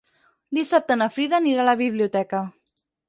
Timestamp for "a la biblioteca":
1.65-2.41